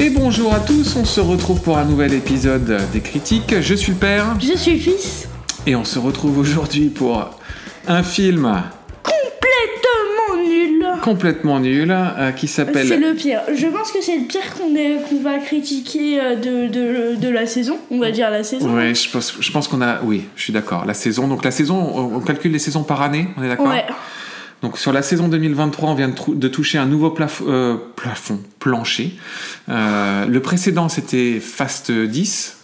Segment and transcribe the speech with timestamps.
[0.00, 3.54] Et bonjour à tous, on se retrouve pour un nouvel épisode des critiques.
[3.60, 5.28] Je suis le père Je suis le fils.
[5.66, 7.28] et on se retrouve aujourd'hui pour
[7.88, 8.62] un film
[9.02, 10.86] Complètement nul.
[11.02, 13.40] complètement nul euh, qui C'est s'appelle le pire.
[13.54, 17.76] Je pense que c'est le pire qu'on va critiquer euh, de, de, de la saison.
[17.90, 18.72] On va dire la saison.
[18.72, 20.00] Ouais, je pense, je pense qu'on a.
[20.04, 20.84] Oui, je suis d'accord.
[20.86, 21.26] La saison.
[21.26, 23.66] Donc la saison, on, on calcule les saisons par année, on est d'accord?
[23.68, 23.84] Ouais.
[24.62, 29.16] Donc sur la saison 2023, on vient de, toucher un nouveau plaf- euh, plafond, plancher.
[29.68, 32.56] Euh, le précédent, c'était Fast 10.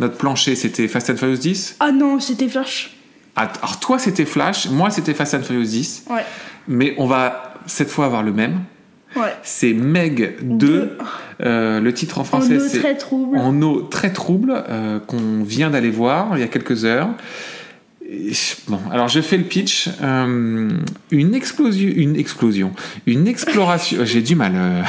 [0.00, 1.76] Notre plancher, c'était Fast and Furious 10.
[1.80, 2.96] Ah non, c'était Flash.
[3.36, 6.04] Ah, Alors toi, c'était Flash, moi, c'était Fast and Furious 10.
[6.10, 6.24] Ouais.
[6.66, 8.60] Mais on va cette fois avoir le même.
[9.16, 9.34] Ouais.
[9.42, 10.56] C'est Meg 2.
[10.56, 10.98] Deux.
[11.40, 13.38] Euh, le titre en En français, eau c'est très trouble.
[13.38, 14.64] En eau très trouble,
[15.06, 17.08] qu'on vient d'aller voir il y a quelques heures.
[18.68, 19.90] Bon, alors je fais le pitch.
[20.02, 20.70] Euh,
[21.10, 22.72] une explosion, une explosion,
[23.06, 23.98] une exploration.
[24.04, 24.52] J'ai du mal.
[24.54, 24.82] euh,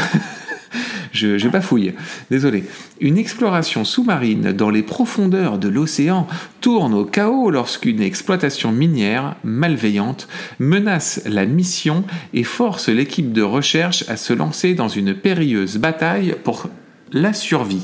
[1.12, 1.94] je, je bafouille.
[2.32, 2.64] Désolé.
[3.02, 6.28] Une exploration sous-marine dans les profondeurs de l'océan
[6.62, 14.06] tourne au chaos lorsqu'une exploitation minière malveillante menace la mission et force l'équipe de recherche
[14.08, 16.70] à se lancer dans une périlleuse bataille pour
[17.12, 17.84] la survie.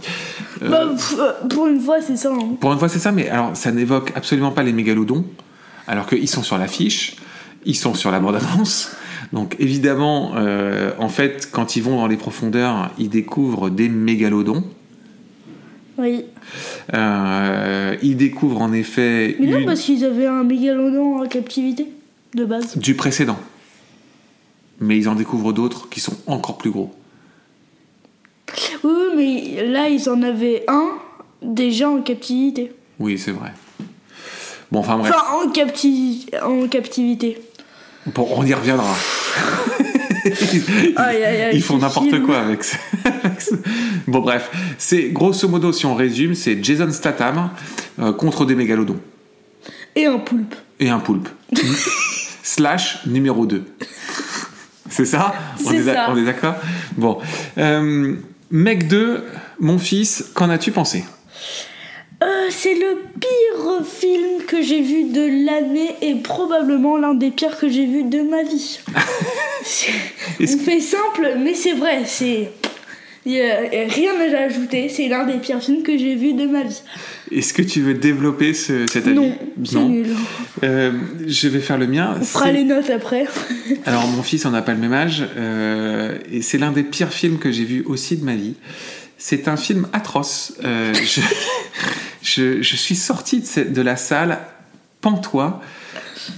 [0.62, 0.84] Euh, Bah,
[1.20, 2.30] euh, pour une fois, c'est ça.
[2.32, 2.56] hein.
[2.60, 5.26] pour une fois, c'est ça, mais alors ça n'évoque absolument pas les mégalodons,
[5.88, 7.16] alors qu'ils sont sur l'affiche,
[7.66, 8.92] ils sont sur la bande-annonce.
[9.34, 14.64] Donc évidemment, euh, en fait, quand ils vont dans les profondeurs, ils découvrent des mégalodons.
[15.98, 16.26] Oui.
[16.94, 21.88] Euh, ils découvrent en effet Mais non, une- parce qu'ils avaient un mégalodon en captivité,
[22.36, 22.78] de base.
[22.78, 23.40] du précédent.
[24.80, 26.94] Mais ils en découvrent d'autres qui sont encore plus gros.
[28.84, 30.90] Oui, mais là, ils en avaient un
[31.42, 32.72] déjà en captivité.
[33.00, 33.52] Oui, c'est vrai.
[34.72, 36.28] Bon, enfin bref, Enfin, en, capti...
[36.44, 37.38] en captivité.
[38.08, 38.94] bon, on y reviendra.
[40.96, 42.78] Aïe, aïe, aïe, Ils font n'importe quoi avec ça.
[44.08, 47.50] Bon, bref, c'est grosso modo, si on résume, c'est Jason Statham
[48.00, 49.00] euh, contre des mégalodons
[49.96, 50.56] Et un poulpe.
[50.80, 51.30] et un poulpe.
[52.44, 53.64] Slash numéro 2.
[54.90, 55.34] C'est ça?
[55.66, 56.08] On C'est est, d'ac- ça.
[56.12, 56.56] on est d'accord?
[56.98, 57.18] Bon.
[57.58, 58.16] Euh,
[58.52, 59.26] Mec 2,
[59.60, 61.04] mon fils, qu'en as-tu pensé?
[62.24, 67.58] Euh, c'est le pire film que j'ai vu de l'année et probablement l'un des pires
[67.58, 68.80] que j'ai vu de ma vie.
[70.40, 72.04] On fait simple, mais c'est vrai.
[72.06, 72.52] C'est
[73.26, 74.88] rien à ajouter.
[74.90, 76.82] C'est l'un des pires films que j'ai vu de ma vie.
[77.32, 79.16] Est-ce que tu veux développer ce, cet avis?
[79.16, 80.08] Non, c'est nul.
[80.64, 80.92] Euh,
[81.26, 82.16] je vais faire le mien.
[82.20, 83.26] On fera les notes après.
[83.86, 87.12] Alors mon fils, on n'a pas le même âge, euh, et c'est l'un des pires
[87.12, 88.54] films que j'ai vu aussi de ma vie.
[89.18, 90.54] C'est un film atroce.
[90.64, 91.22] Euh, je,
[92.22, 94.40] je, je suis sorti de, cette- de la salle
[95.02, 95.62] pantois.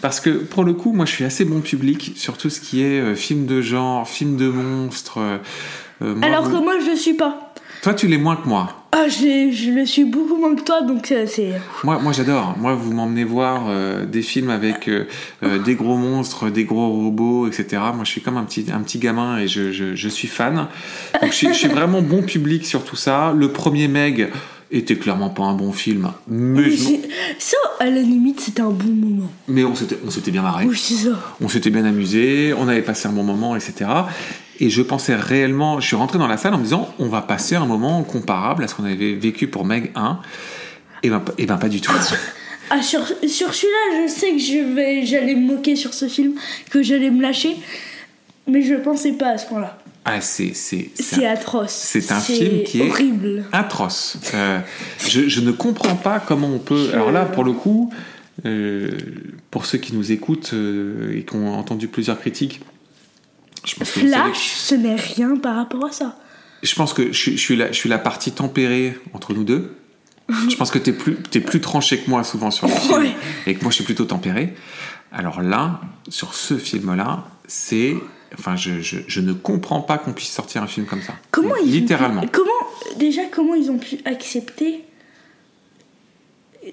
[0.02, 2.81] Parce que pour le coup, moi je suis assez bon public sur tout ce qui
[2.84, 5.20] est film de genre, film de monstres.
[6.02, 7.53] Euh, moi, Alors que moi, je le suis pas.
[7.84, 8.74] Toi tu l'es moins que moi.
[8.91, 11.52] Ah, je, je le suis beaucoup moins que toi, donc euh, c'est.
[11.84, 12.56] Moi, moi j'adore.
[12.58, 15.06] Moi, vous m'emmenez voir euh, des films avec euh,
[15.63, 17.68] des gros monstres, des gros robots, etc.
[17.94, 20.68] Moi, je suis comme un petit, un petit gamin et je, je, je suis fan.
[21.22, 23.34] Donc, je, suis- je suis vraiment bon public sur tout ça.
[23.38, 24.29] Le premier Meg
[24.72, 28.62] était clairement pas un bon film, mais, Mais je- c'est- ça, à la limite, c'était
[28.64, 29.29] un bon moment.
[29.47, 30.66] mais on s'était bien marré.
[30.66, 31.35] Oui, c'est ça.
[31.40, 33.85] On s'était bien amusé, on avait passé un bon moment, etc.
[34.59, 37.22] Et je pensais réellement, je suis rentré dans la salle en me disant, on va
[37.22, 40.19] passer un moment comparable à ce qu'on avait vécu pour Meg 1.
[41.03, 41.91] Et ben, et ben pas du tout.
[42.69, 46.34] Ah, sur, sur celui-là, je sais que je vais, j'allais me moquer sur ce film,
[46.69, 47.56] que j'allais me lâcher,
[48.47, 49.78] mais je pensais pas à ce point-là.
[50.06, 51.72] Ah, c'est c'est c'est un- atroce.
[51.73, 53.44] c'est un film qui est- horrible.
[53.51, 54.17] atroce.
[54.34, 54.59] Euh,
[55.07, 56.90] je, je ne comprends pas comment on peut.
[56.94, 57.91] Alors là, pour le coup,
[58.46, 58.90] euh,
[59.51, 62.62] pour ceux qui nous écoutent euh, et qui ont entendu plusieurs critiques,
[63.67, 66.16] je pense que Flash, ce n'est rien par rapport à ça.
[66.63, 69.43] je pense que je, suis- je suis la, je suis la partie tempérée entre nous
[69.43, 69.75] deux.
[70.49, 73.11] Je pense que t'es plus, t'es plus tranché que moi souvent sur le film Ouais.
[73.46, 74.53] et que moi je suis plutôt tempéré.
[75.11, 75.79] Alors là,
[76.09, 77.96] sur ce film-là, c'est,
[78.37, 81.13] enfin, je, je, je ne comprends pas qu'on puisse sortir un film comme ça.
[81.31, 82.22] Comment ils ont littéralement.
[82.22, 82.52] pu- comment
[82.97, 84.84] déjà comment ils ont pu accepter?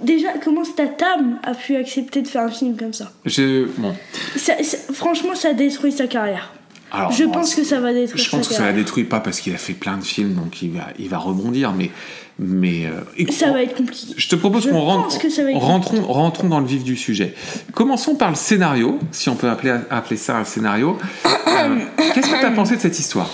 [0.03, 3.95] Déjà comment Statham a pu accepter de faire un film comme ça, Je, bon,
[4.37, 6.53] Ça- ça- Franchement, ça détruit sa carrière.
[6.97, 9.41] Alors je pense que ça va détruire Je pense que ça la détruit pas parce
[9.41, 11.73] qu'il a fait plein de films, donc il va, il va rebondir.
[11.73, 11.91] Mais,
[12.39, 14.15] mais euh, Ça va être compliqué.
[14.17, 16.83] Je te propose qu'on rentre, pense que ça va être rentrons, rentrons dans le vif
[16.85, 17.35] du sujet.
[17.75, 20.99] Commençons par le scénario, si on peut appeler, appeler ça un scénario.
[21.27, 21.79] Euh,
[22.15, 23.31] Qu'est-ce que tu as pensé de cette histoire?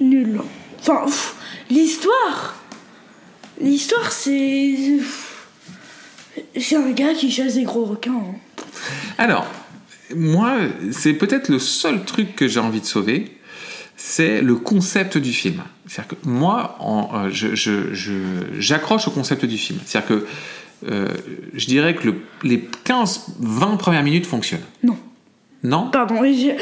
[0.00, 0.40] Nul.
[0.80, 1.04] Enfin,
[1.70, 2.56] l'histoire.
[3.60, 4.98] L'histoire, c'est.
[6.58, 8.12] C'est un gars qui chasse des gros requins.
[8.12, 8.64] hein.
[9.18, 9.46] Alors,
[10.16, 10.56] moi,
[10.92, 13.32] c'est peut-être le seul truc que j'ai envie de sauver.
[14.02, 15.62] c'est le concept du film.
[15.86, 18.12] C'est-à-dire que moi, en, euh, je- je- je-
[18.58, 19.78] j'accroche au concept du film.
[19.84, 20.26] C'est-à-dire que
[20.90, 21.08] euh,
[21.52, 24.64] je dirais que le- les 15-20 premières minutes fonctionnent.
[24.82, 24.96] Non.
[25.62, 25.90] Non?
[25.90, 26.56] Pardon, j'ai-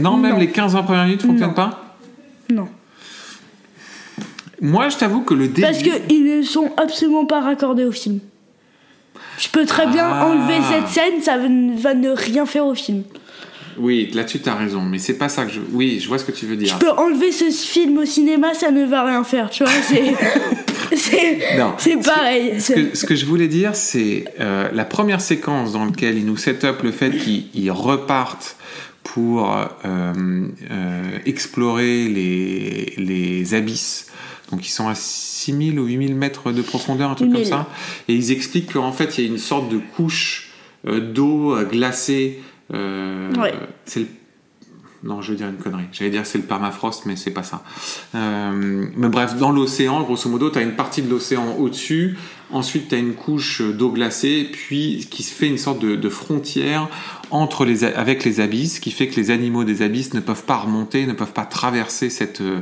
[0.00, 0.38] Non, même Non.
[0.40, 1.54] les 15-20 premières minutes fonctionnent Non.
[1.54, 1.96] pas?
[2.50, 2.68] Non.
[4.60, 5.62] Moi, je t'avoue que le début...
[5.62, 8.18] Parce qu'ils ne sont absolument pas raccordés au film.
[9.40, 10.26] Je peux très bien Ah.
[10.26, 13.02] enlever cette scène, ça va ne- rien faire au film.
[13.78, 15.60] Oui, là-dessus, t'as raison, mais c'est pas ça que je...
[15.72, 16.74] Oui, je vois ce que tu veux dire.
[16.78, 19.72] Je peux enlever ce film au cinéma, ça ne va rien faire, tu vois.
[19.82, 20.14] C'est,
[21.78, 22.60] c'est, pareil.
[22.60, 26.26] Ce que, ce que je voulais dire, c'est euh, la première séquence dans laquelle ils
[26.26, 28.56] nous set up le fait qu'ils ils repartent
[29.02, 34.08] pour euh, euh, explorer les, les abysses.
[34.52, 37.46] Donc ils sont à 6000 ou 8000 mètres de profondeur, un truc comme 8000.
[37.50, 37.68] ça.
[38.08, 40.50] Et ils expliquent qu'en fait, il y a une sorte de couche
[40.86, 42.40] euh, d'eau euh, glacée.
[42.74, 43.54] euh, Ouais.
[43.84, 44.06] C'est le
[45.02, 45.86] non, je veux dire une connerie.
[45.92, 47.62] J'allais dire c'est le permafrost, mais c'est pas ça.
[48.14, 52.18] Euh, mais bref, dans l'océan, grosso modo, tu as une partie de l'océan au-dessus,
[52.50, 56.88] ensuite tu as une couche d'eau glacée, puis qui se fait une sorte de, frontière
[57.30, 60.58] entre les, avec les abysses, qui fait que les animaux des abysses ne peuvent pas
[60.58, 62.60] remonter, ne peuvent pas traverser cette, euh,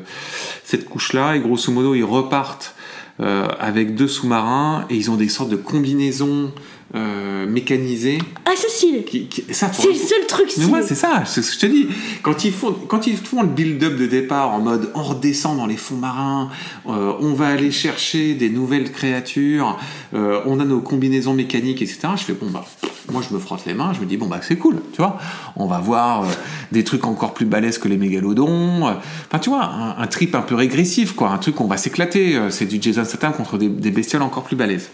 [0.62, 2.76] cette couche-là, et grosso modo, ils repartent
[3.18, 6.52] euh, avec deux sous-marins, et ils ont des sortes de combinaisons
[6.94, 8.18] euh, mécanisées.
[8.46, 9.04] Ah, c'est stylé.
[9.04, 10.66] Qui, qui- ça, pour C'est le seul truc mais stylé.
[10.68, 11.86] moi, c'est ça, c'est ce que je te dis.
[12.22, 15.66] Quand ils font, quand ils font le build-up de départ en mode on redescend dans
[15.66, 16.48] les fonds marins,
[16.86, 19.78] euh, on va aller chercher des nouvelles créatures,
[20.14, 22.00] euh, on a nos combinaisons mécaniques, etc.
[22.16, 22.64] Je fais bon bah,
[23.12, 25.18] moi je me frotte les mains, je me dis bon bah c'est cool, tu vois.
[25.56, 26.24] On va voir
[26.72, 28.84] des trucs encore plus balèzes que les mégalodons.
[28.84, 31.76] Enfin tu vois, un, un trip un peu régressif quoi, un truc où on va
[31.76, 32.38] s'éclater.
[32.48, 34.88] C'est du Jason Statham contre des, des bestioles encore plus balèzes.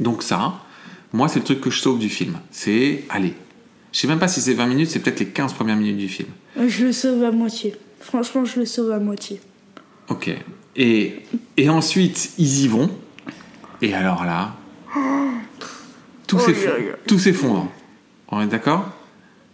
[0.00, 0.54] Donc ça,
[1.12, 2.38] moi, c'est le truc que je sauve du film.
[2.50, 3.34] C'est, allez,
[3.92, 6.08] je sais même pas si c'est 20 minutes, c'est peut-être les 15 premières minutes du
[6.08, 6.28] film.
[6.66, 7.74] Je le sauve à moitié.
[8.00, 9.40] Franchement, je le sauve à moitié.
[10.08, 10.30] Ok.
[10.76, 11.22] Et,
[11.56, 12.90] et ensuite, ils y vont.
[13.82, 14.54] Et alors là,
[16.26, 17.68] tout Oh, s'effondre.
[18.28, 18.88] On est d'accord?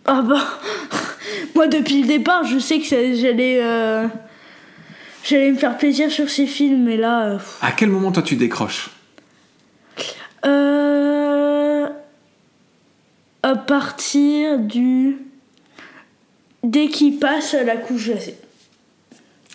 [0.05, 0.45] Ah bah,
[1.55, 4.07] moi depuis le départ, je sais que j'allais, euh,
[5.25, 7.39] j'allais me faire plaisir sur ces films, mais là, euh.
[7.63, 8.91] À quel moment toi tu décroches?
[10.45, 10.86] Euh,
[13.47, 15.19] à partir du
[16.65, 18.37] dès qu'il passe à la couche glacée.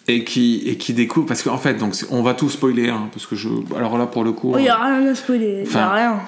[0.07, 3.25] et qui, et qui découvre parce qu'en fait donc on va tout spoiler hein, parce
[3.25, 5.65] que je alors là pour le coup Il y euh, a rien à spoiler, il
[5.65, 6.19] y Enfin, a rien.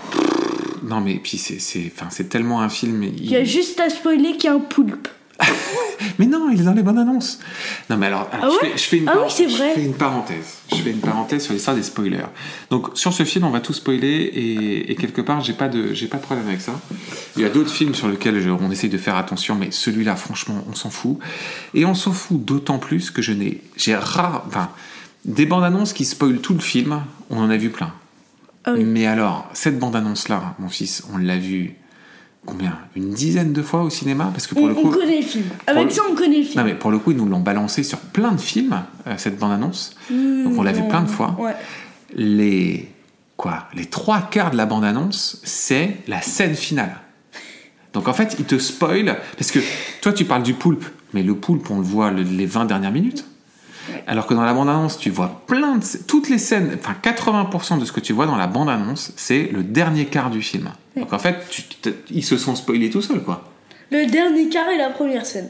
[0.83, 4.47] non mais puis c'est tellement un film Il y a juste à spoiler qu'il y
[4.47, 5.07] a un poulpe.
[6.19, 7.39] Mais non, il est dans les bonnes annonces.
[7.89, 9.73] Non, mais alors, alors, Ah je, fais, je fais une Ah oui, je vrai.
[9.73, 10.57] fais une parenthèse.
[10.69, 12.25] Je fais une parenthèse sur l'histoire des spoilers.
[12.69, 15.93] Donc, sur ce film, on va tout spoiler et, et quelque part, j'ai pas de,
[15.93, 16.73] j'ai pas de problème avec ça.
[17.35, 20.15] Il y a d'autres films sur lesquels je- on essaye de faire attention, mais celui-là,
[20.15, 21.17] franchement, on s'en fout.
[21.73, 24.69] Et on s'en fout d'autant plus que je n'ai, j'ai rare, enfin,
[25.25, 27.91] des bandes annonces qui spoilent tout le film, on en a vu plein.
[28.65, 28.83] Ah oui.
[28.83, 31.75] Mais alors, cette bande annonce là, mon fils, on l'a vu
[32.45, 32.77] combien?
[32.95, 34.29] Une dizaine de fois au cinéma?
[34.33, 34.89] Parce que pour On, le on coup.
[34.91, 35.45] connaît le film.
[35.67, 36.61] Avec ça, on connaît le film.
[36.61, 39.37] Non mais pour le coup ils nous l'ont balancé sur plein de films euh, cette
[39.39, 39.95] bande annonce.
[40.09, 41.35] Donc on l'a vu plein de fois.
[41.39, 41.55] Ouais.
[42.15, 42.89] Les
[43.37, 43.67] quoi?
[43.73, 46.95] Les trois quarts de la bande annonce c'est la scène finale.
[47.93, 49.59] Donc en fait ils te spoilent parce que
[50.01, 52.91] toi tu parles du poulpe, mais le poulpe on le voit le- les 20 dernières
[52.91, 53.25] minutes.
[54.07, 57.79] Alors que dans la bande annonce tu vois plein de toutes les scènes, enfin 80%
[57.79, 60.69] de ce que tu vois dans la bande annonce c'est le dernier quart du film.
[60.95, 61.63] Donc en fait tu-
[62.11, 63.49] ils se sont spoilés tout seuls quoi.
[63.91, 65.49] Le dernier quart et la première scène.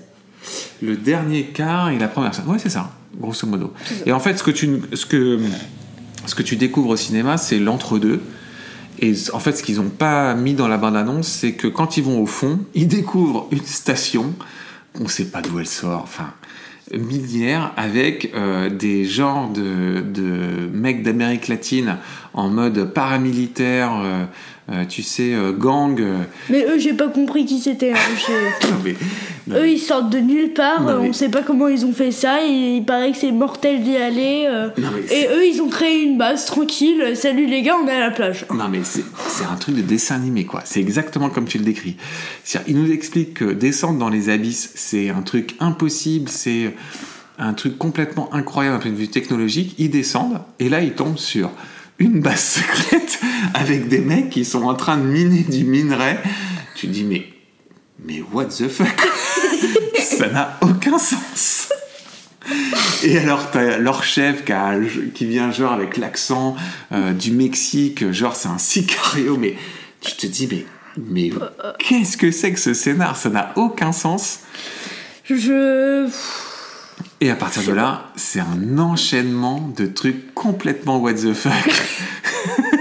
[0.82, 2.46] Le dernier quart et la première scène.
[2.48, 3.72] Ouais, c'est ça, grosso modo.
[4.06, 5.40] Et en fait, ce que tu, ce que,
[6.26, 8.22] ce que tu découvres au cinéma, c'est l'entre-deux.
[9.00, 12.04] Et en fait, ce qu'ils n'ont pas mis dans la bande-annonce, c'est que quand ils
[12.04, 14.34] vont au fond, ils découvrent une station,
[15.00, 16.34] on ne sait pas d'où elle sort, enfin,
[16.92, 21.98] minière, avec euh, des genres de, de mecs d'Amérique latine
[22.34, 23.92] en mode paramilitaire,
[24.72, 26.00] euh, tu sais, euh, gang.
[26.00, 27.92] euh, Mais eux, j'ai pas compris qui c'était.
[27.92, 27.96] hein.
[28.62, 28.96] J'ai- non, mais-
[29.46, 30.82] non, Eux, ils sortent de nulle part.
[30.84, 32.46] Non, mais- On sait pas comment ils ont fait ça.
[32.46, 34.48] Et il paraît que c'est mortel d'y aller.
[35.12, 37.12] et eux, ils ont créé une base tranquille.
[37.16, 38.46] Salut les gars, on est à la plage.
[38.54, 39.04] Non mais c'est
[39.52, 40.62] un truc de dessin animé quoi.
[40.64, 41.98] C'est exactement comme tu le décris.
[42.68, 46.74] Il nous explique que descendre dans les abysses c'est un truc impossible, c'est
[47.38, 49.76] un truc complètement incroyable d'un point de vue technologique.
[49.78, 51.50] Ils descendent et là ils tombent sur
[52.00, 53.13] une base secrète
[53.54, 56.18] avec des mecs qui sont en train de miner du minerai.
[56.76, 57.28] Tu te dis mais
[58.06, 58.88] mais what the fuck?
[60.04, 61.70] Ça n'a aucun sens.
[63.04, 64.76] Et alors, t'as leur chef qui, a-
[65.14, 66.56] qui vient genre avec l'accent
[66.92, 69.56] euh, du Mexique, genre c'est un sicario, mais
[70.02, 70.66] tu te dis, mais,
[70.98, 71.32] mais
[71.80, 73.16] qu'est-ce que c'est que ce scénar?
[73.16, 74.40] Ça n'a aucun sens.
[75.26, 76.08] Je.
[77.22, 81.52] Et à partir de là, c'est un enchaînement de trucs complètement what the fuck.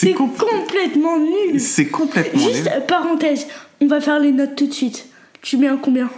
[0.00, 1.60] c'est compl- complètement nul.
[1.60, 2.82] c'est complètement Juste, nul.
[2.86, 3.46] parenthèse,
[3.80, 5.06] on va faire les notes tout de suite.
[5.42, 6.10] Tu mets un combien?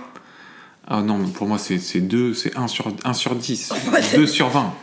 [0.87, 3.73] Ah non, mais pour moi, c'est c'est 2, c'est 1 sur, 1 sur 10,
[4.17, 4.75] 2 sur 20.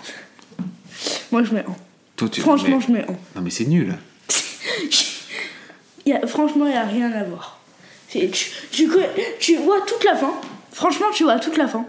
[1.31, 1.75] Moi, je mets un.
[2.15, 3.13] Toi, tu- Franchement, mais- je mets un.
[3.35, 3.95] Non, mais c'est nul.
[6.05, 7.59] Il y a- franchement, il n'y a rien à voir.
[8.11, 8.19] Tu,
[8.71, 8.97] tu, co-
[9.39, 10.33] tu vois toute la fin.
[10.71, 11.85] Franchement, tu vois toute la fin.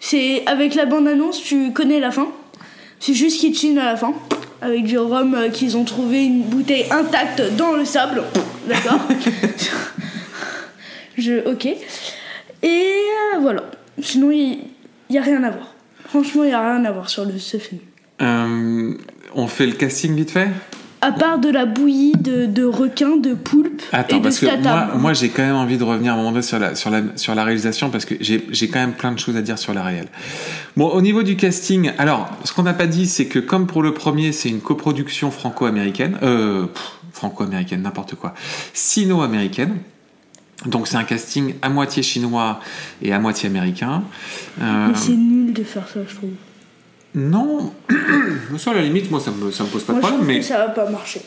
[0.00, 2.28] C'est avec la bande-annonce, tu connais la fin.
[2.98, 4.14] C'est juste chinent à la fin.
[4.60, 8.22] Avec du rhum euh, qu'ils ont trouvé une bouteille intacte dans le sable.
[8.66, 9.00] D'accord
[11.16, 11.48] Je.
[11.48, 11.66] Ok.
[11.66, 11.76] Et
[12.64, 13.62] euh, voilà.
[14.00, 14.58] Sinon, il
[15.10, 15.74] n'y a rien à voir.
[16.08, 17.80] Franchement, il n'y a rien à voir sur le, ce film.
[18.20, 18.94] Euh,
[19.34, 20.48] on fait le casting vite fait?
[21.00, 24.96] À part de la bouillie de, de requins, de poulpes Attends, et de parce que
[24.96, 27.02] moi, j'ai quand même envie de revenir à un moment donné sur la, sur la,
[27.16, 29.82] sur la réalisation parce que j'ai quand même plein de choses à dire sur la
[29.84, 30.08] réelle.
[30.76, 33.82] Bon, au niveau du casting, alors, ce qu'on n'a pas dit, c'est que comme pour
[33.82, 36.66] le premier, c'est une coproduction franco-américaine, euh,
[37.12, 38.34] franco-américaine, n'importe quoi,
[38.72, 39.76] sino-américaine.
[40.66, 42.58] Donc c'est un casting à moitié chinois
[43.02, 44.02] et à moitié américain.
[44.60, 46.30] Euh, Mais c'est nul de faire ça, je trouve.
[47.18, 47.72] Non,
[48.58, 50.40] ça à la limite, moi ça me, ça me pose pas de Moi, problème, mais
[50.40, 51.20] que ça va pas marcher.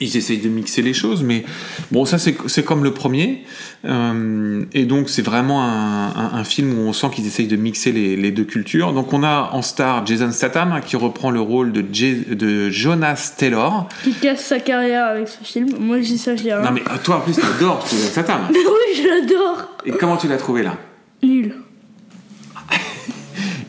[0.00, 1.44] ils essayent de mixer les choses, mais
[1.90, 3.44] bon, ça c'est comme le premier,
[3.86, 7.56] Euh, et donc c'est vraiment un, un- un film où on sent qu'ils essayent de
[7.56, 8.94] mixer les, les deux cultures.
[8.94, 13.34] Donc on a en star Jason Statham qui reprend le rôle de, J- de Jonas
[13.36, 13.86] Taylor.
[14.02, 15.68] Qui casse sa carrière avec ce film.
[15.78, 16.62] Moi, je dis ça, je dis rien.
[16.62, 18.40] Non mais euh, toi en plus t'adores Jason Statham.
[18.50, 19.68] Mais oui, je l'adore.
[19.84, 20.76] Et comment tu l'as trouvé là?
[21.22, 21.54] Nul.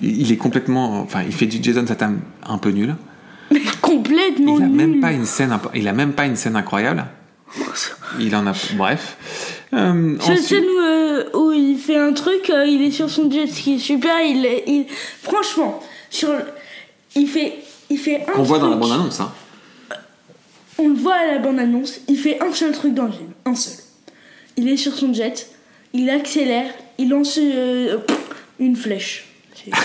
[0.02, 2.96] Il est complètement, enfin il fait du Jason Statham un peu nul.
[3.52, 4.76] Mais complètement Il a nul.
[4.76, 7.06] même pas une scène, il a même pas une scène incroyable.
[8.20, 9.18] Il en a, bref.
[9.74, 13.30] Euh, ensuite- scène où, euh, où il fait un truc, euh, il est sur son
[13.30, 14.20] jet ski super.
[14.22, 14.86] Il, est- il,
[15.22, 16.30] franchement, sur,
[17.16, 17.54] il fait,
[17.90, 18.90] il fait un qu'on voit dans la truc.
[18.90, 19.20] bande annonce.
[19.22, 19.32] Hein.
[20.78, 22.00] On le voit à la bande annonce.
[22.10, 23.76] Il fait un seul truc dans le film, un seul.
[24.58, 25.50] Il est sur son jet,
[25.94, 27.98] il accélère, il lance euh,
[28.60, 29.25] une flèche.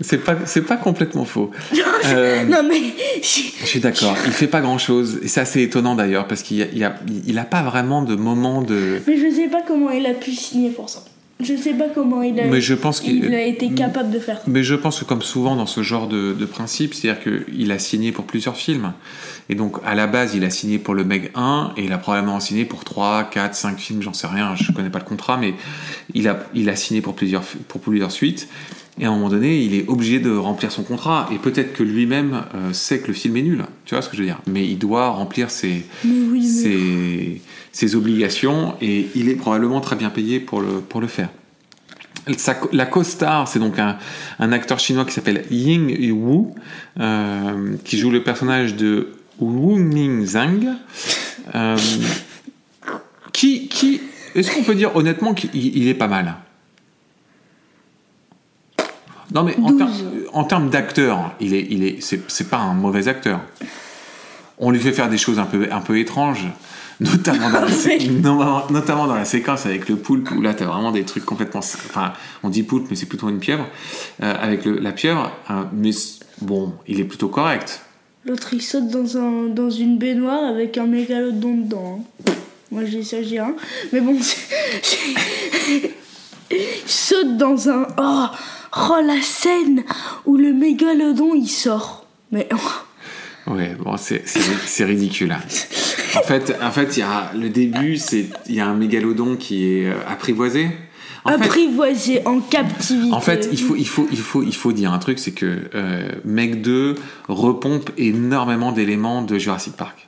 [0.00, 1.50] C'est- pas, c'est pas complètement faux.
[2.06, 2.80] Euh, non mais
[3.20, 4.16] Je suis d'accord.
[4.24, 5.18] Il fait pas grand chose.
[5.22, 6.94] Et ça, c'est étonnant d'ailleurs, parce qu'il a, il y a,
[7.26, 9.02] il a pas vraiment de moment de.
[9.06, 11.04] Mais je sais pas comment il a pu signer pour ça.
[11.40, 13.24] Je sais pas comment il a, Mais je pense qu'il.
[13.24, 14.40] il a été capable de faire.
[14.48, 17.78] Mais je pense que comme souvent dans ce genre de, de principe, c'est-à-dire qu'il a
[17.78, 18.92] signé pour plusieurs films.
[19.48, 21.98] Et donc à la base, il a signé pour le Meg 1 et il a
[21.98, 25.36] probablement signé pour 3, 4, 5 films, j'en sais rien, je connais pas le contrat,
[25.36, 25.54] mais
[26.12, 28.48] il a, il a signé pour plusieurs, pour plusieurs suites.
[29.00, 31.28] Et à un moment donné, il est obligé de remplir son contrat.
[31.32, 33.64] Et peut-être que lui-même euh, sait que le film est nul.
[33.84, 34.40] Tu vois ce que je veux dire?
[34.46, 36.42] Mais il doit remplir ses, oui,
[37.94, 41.28] obligations et il est probablement très bien payé pour le, pour le faire.
[42.36, 43.96] Sa- la co-star, c'est donc un,
[44.38, 46.48] un acteur chinois qui s'appelle Ying Wu,
[47.00, 50.66] euh, qui joue le personnage de Wu Ning Zhang,
[51.54, 51.76] euh,
[53.32, 54.00] qui, qui
[54.34, 56.34] est-ce qu'on peut dire honnêtement qu'il il est pas mal?
[59.34, 60.04] Non mais en, ter- Douze.
[60.32, 63.40] en termes d'acteur, il est, il est, c'est, pas un mauvais acteur.
[64.58, 66.46] On lui fait faire des choses un peu, un peu étranges,
[67.00, 71.04] notamment dans, la, notamment dans la séquence avec le poulpe, où là t'as vraiment des
[71.04, 71.60] trucs complètement.
[71.60, 73.66] Enfin, on dit poulpe, mais c'est plutôt une pieuvre.
[74.22, 75.90] Euh, avec le- la pieuvre, euh, mais
[76.40, 77.82] bon, il est plutôt correct.
[78.24, 82.00] l'autre il saute dans, un, dans une baignoire avec un mégalodon dedans.
[82.28, 82.32] hein.
[82.70, 83.54] Moi dis ça, dis rien.
[83.92, 84.16] Mais bon,
[86.50, 87.86] il saute dans un.
[87.98, 88.26] Oh,
[88.76, 89.84] oh la scène
[90.26, 92.06] où le mégalodon il sort.
[92.32, 92.48] Mais
[93.46, 95.32] Ouais, bon, c'est ridicule.
[95.32, 95.40] hein.
[96.16, 99.36] En fait, en fait, il y a le début, c'est il y a un mégalodon
[99.36, 100.68] qui est euh, apprivoisé.
[101.24, 103.12] En fait, apprivoisé en captivité.
[103.12, 105.68] En fait, il faut, il faut, il faut, il faut dire un truc, c'est que
[105.74, 106.94] euh, Meg 2
[107.28, 110.07] repompe énormément d'éléments de Jurassic Park.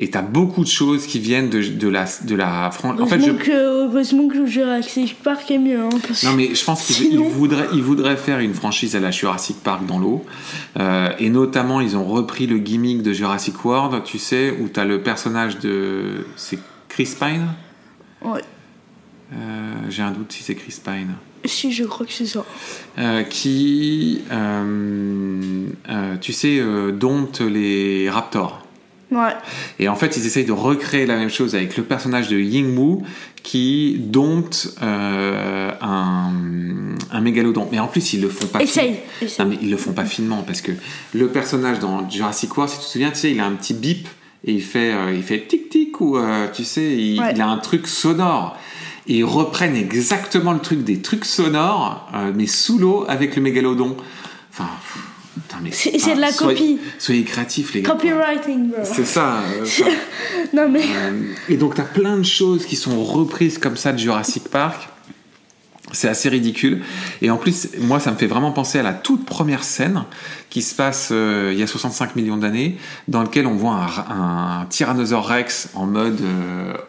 [0.00, 3.20] Et t'as beaucoup de choses qui viennent de, de la, de la Fran- En fait,
[3.20, 3.50] je, que,
[3.86, 5.80] heureusement que Jurassic Park est mieux.
[5.80, 8.94] Hein, parce non mais je pense qu'il il Sinon- voudrait, il voudrait faire une franchise
[8.94, 10.24] à la Jurassic Park dans l'eau.
[10.78, 14.84] Euh, et notamment, ils ont repris le gimmick de Jurassic World, tu sais, où t'as
[14.84, 17.48] le personnage de, c'est Chris Pine?
[18.24, 18.42] Ouais.
[19.32, 21.14] Euh, J'ai un doute si c'est Chris Pine.
[21.44, 22.44] Si, je crois que c'est ça.
[22.98, 26.62] Euh, qui, euh, euh, tu sais,
[26.92, 28.64] dompte les raptors.
[29.10, 29.32] Ouais.
[29.78, 32.76] Et en fait, ils essayent de recréer la même chose avec le personnage de Ying
[32.76, 33.04] Wu
[33.42, 36.30] qui dompte euh, un,
[37.10, 37.68] un mégalodon.
[37.72, 38.60] Mais en plus, ils le font pas.
[38.62, 38.98] Essaye.
[39.26, 39.44] fin-.
[39.44, 40.72] Non, mais ils le font pas finement parce que
[41.14, 43.72] le personnage dans Jurassic World, si tu te souviens, tu sais, il a un petit
[43.74, 44.06] bip
[44.44, 47.32] et il fait, euh, il fait tic tic ou euh, tu sais, il, Ouais.
[47.34, 48.56] il a un truc sonore.
[49.06, 53.96] et ils reprennent exactement le truc des trucs sonores, mais sous l'eau avec le mégalodon.
[54.52, 55.02] Enfin, pff,
[55.62, 56.78] mais C'est- de la soyez- copie.
[56.98, 57.90] Soyez créatifs, les gars.
[57.92, 58.80] Copywriting, bro.
[58.84, 59.40] C'est ça.
[59.60, 59.64] euh,
[60.52, 60.82] Non mais.
[60.84, 64.48] euh, et donc, tu as plein de choses qui sont reprises comme ça de Jurassic
[64.48, 64.88] Park.
[65.90, 66.82] C'est assez ridicule.
[67.22, 70.04] Et en plus, moi, ça me fait vraiment penser à la toute première scène
[70.50, 72.76] qui se passe euh, il y a 65 millions d'années,
[73.08, 76.20] dans lequel on voit un, un tyrannosaure rex en mode,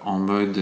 [0.03, 0.59] en mode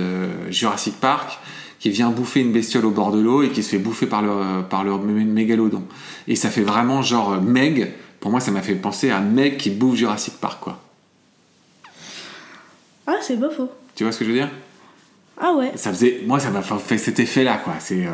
[0.52, 1.40] Jurassic Park
[1.80, 4.22] qui vient bouffer une bestiole au bord de l'eau et qui se fait bouffer par
[4.22, 5.84] le, par le mé- mégalodon.
[6.28, 7.92] Et ça fait vraiment genre euh, Meg.
[8.20, 10.82] Pour moi, ça m'a fait penser à Meg qui bouffe Jurassic Park, quoi.
[13.06, 13.70] Ah, c'est pas faux.
[13.96, 14.50] Tu vois ce que je veux dire?
[15.40, 15.72] Ah ouais.
[15.76, 18.10] ça faisait moi ça m'a fait cet effet là quoi c'est euh,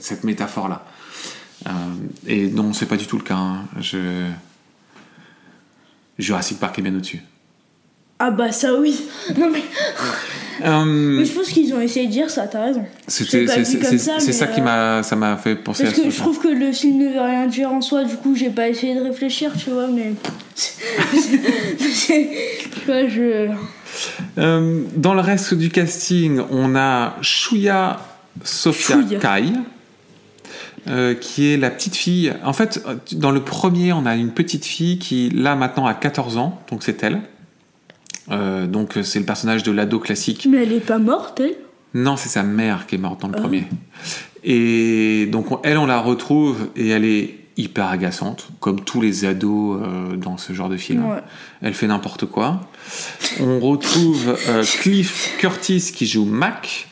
[0.00, 0.86] cette métaphore là
[2.26, 3.64] et non c'est pas du tout le cas hein.
[3.80, 4.30] je
[6.18, 7.20] Jurassic Park est bien au-dessus
[8.18, 9.00] Ah bah ça oui.
[9.38, 9.62] Non mais.
[10.64, 12.84] Euh, Mais je pense qu'ils ont essayé de dire ça, t'as raison.
[13.08, 16.38] c'était c'est ça, qui euh, m'a ça m'a fait penser Parce à que je trouve
[16.38, 19.00] que le film ne veut rien dire en soi, du coup j'ai pas essayé de
[19.00, 20.14] réfléchir, tu vois, mais.
[22.06, 22.28] tu
[22.86, 23.50] vois, je.
[24.38, 27.98] Euh, dans le reste du casting on a Shuya
[28.44, 29.18] Sofia Chouïa.
[29.18, 29.52] Kai
[30.86, 32.30] euh, qui est la petite fille.
[32.44, 36.36] En fait, dans le premier, on a une petite fille qui, là, maintenant, a 14
[36.36, 37.22] ans, donc c'est elle.
[38.30, 40.46] Euh, donc, euh, c'est le personnage de l'ado classique.
[40.50, 41.54] Mais elle est pas morte, elle?
[41.94, 43.64] Non, c'est sa mère qui est morte dans le premier.
[44.42, 49.24] Et donc, on- elle, on la retrouve et elle est hyper agaçante, comme tous les
[49.24, 51.04] ados euh, dans ce genre de film.
[51.08, 51.20] Ouais.
[51.62, 52.60] Elle fait n'importe quoi.
[53.40, 56.88] On retrouve euh, Cliff Curtis qui joue Mac.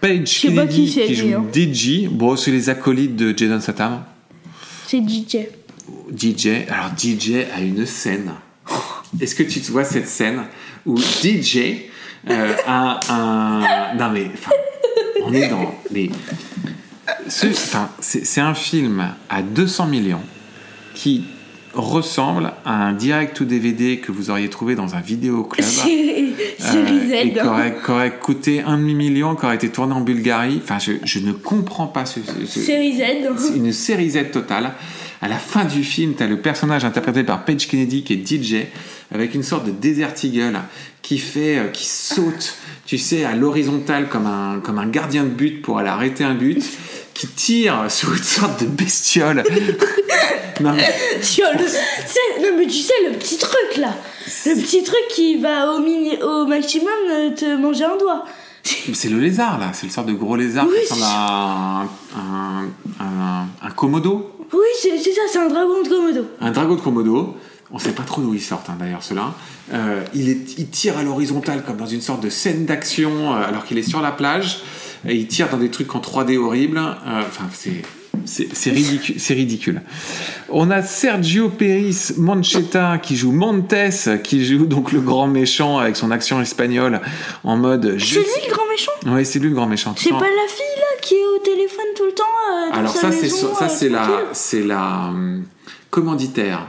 [0.00, 1.44] Paige Kennedy qui qui joue.
[1.52, 2.08] DJ.
[2.08, 4.02] Bon, c'est les acolytes de Jason Statham.
[4.86, 5.48] C'est DJ.
[6.16, 6.66] DJ.
[6.70, 8.30] Alors, DJ a une scène.
[9.20, 10.44] Est-ce que tu te vois cette scène
[10.86, 11.90] où DJ
[12.28, 13.94] euh, a un.
[13.96, 14.30] Non, mais.
[15.24, 15.74] on est dans
[17.28, 20.22] c'est un film à 200 millions
[20.94, 21.24] qui
[21.80, 25.66] ressemble à un direct ou DVD que vous auriez trouvé dans un vidéoclub.
[26.58, 26.78] C'est
[27.10, 30.60] Euh, et qui aurait, aurait coûté un demi-million, qui aurait été tourné en Bulgarie.
[30.62, 33.30] Enfin, je, je ne comprends pas ce, Rizel.
[33.38, 34.72] c'est une série Z totale.
[35.20, 38.26] À la fin du film, tu as le personnage interprété par Paige Kennedy qui est
[38.26, 38.66] DJ
[39.12, 40.60] avec une sorte de desert eagle
[41.02, 45.30] qui fait, euh, qui saute, tu sais, à l'horizontale comme un, comme un gardien de
[45.30, 46.62] but pour aller arrêter un but,
[47.18, 49.36] qui tire sur une sorte de bestiole.
[50.60, 53.94] non, mais le- Non mais tu sais, le petit truc là.
[54.46, 56.16] Le petit truc qui va au, mini...
[56.22, 58.24] au maximum euh, te manger un doigt.
[58.62, 61.82] c'est le lézard là, c'est le sorte de gros lézard Oui, qui ressemble à un,
[62.16, 62.64] un,
[63.00, 64.32] un, un komodo.
[64.52, 66.26] Oui, c'est ça, c'est un dragon de Komodo.
[66.40, 67.36] Un dragon de Komodo,
[67.70, 69.34] on sait pas trop d'où ils sortent hein, d'ailleurs ceux-là.
[69.74, 70.28] Euh, il,
[70.58, 73.82] il tire à l'horizontale comme dans une sorte de scène d'action euh, alors qu'il est
[73.88, 74.60] sur la plage.
[75.06, 76.78] Et il tire dans des trucs en 3D horribles.
[76.78, 77.82] Euh, Enfin, c'est.
[78.24, 79.82] C'est ridicule, ridicule.
[80.50, 83.74] On a Sergio Peris Manchetta qui joue Montes,
[84.22, 87.00] qui joue donc le grand méchant avec son action espagnole
[87.44, 87.96] en mode.
[87.98, 89.14] C'est lui le grand méchant?
[89.14, 89.94] Ouais, c'est lui le grand méchant.
[89.96, 92.92] C'est pas la fille là qui est au téléphone tout le temps euh, dans Alors
[92.92, 95.44] sa ça c'est ça euh, c'est la c'est la hum,
[95.90, 96.66] commanditaire.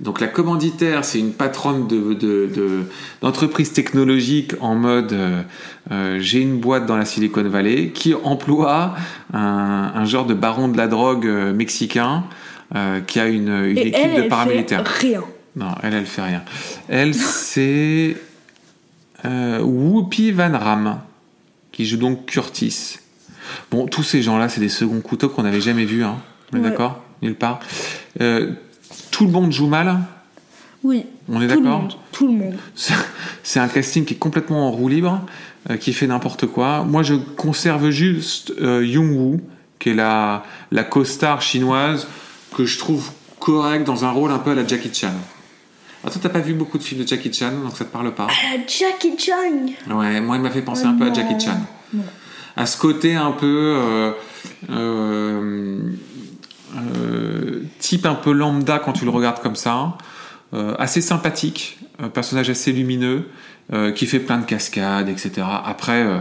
[0.00, 2.82] Donc la commanditaire c'est une patronne de de- de-
[3.20, 5.42] d'entreprise technologique en mode euh,
[5.90, 8.94] euh, j'ai une boîte dans la Silicon Valley qui emploie
[9.32, 12.24] un, un genre de baron de la drogue euh, mexicain
[12.76, 14.86] euh, qui a une, équipe elle, de elle paramilitaires.
[14.86, 15.24] fait rien.
[15.56, 16.42] Non, elle, elle fait rien.
[16.88, 18.16] Elle, c'est
[19.24, 21.00] euh, Whoopi Van Ram,
[21.72, 22.98] qui joue donc Curtis.
[23.70, 26.16] Bon, tous ces gens-là, c'est des seconds couteaux qu'on n'avait jamais vus, hein.
[26.52, 26.70] On est Ouais.
[26.70, 27.02] d'accord?
[27.22, 27.58] Nulle part.
[28.20, 28.52] Euh,
[29.18, 29.98] tout le monde joue mal.
[30.84, 31.06] Oui.
[31.28, 31.88] On est d'accord.
[32.12, 32.54] Tout le monde.
[33.42, 35.20] C'est- un casting qui est complètement en roue libre,
[35.70, 36.84] euh, qui fait n'importe quoi.
[36.84, 39.40] Moi, je conserve juste euh, Young Woo,
[39.80, 42.06] qui est la, la co-star chinoise,
[42.56, 45.10] que je trouve correcte dans un rôle un peu à la Jackie Chan.
[46.04, 48.14] Ah, toi, t'as pas vu beaucoup de films de Jackie Chan, donc ça te parle
[48.14, 51.12] pas Ah, Jackie Chan Ouais, moi, il m'a fait penser Oh un peu à.
[51.12, 51.58] Jackie Chan.
[51.92, 52.04] Non.
[52.56, 54.12] À ce côté un peu.
[56.76, 59.96] Euh, euh, euh, type un peu lambda quand tu le regardes comme ça.
[60.54, 63.28] Euh, assez sympathique, un personnage assez lumineux,
[63.72, 65.46] euh, qui fait plein de cascades, etc.
[65.64, 66.18] Après, euh,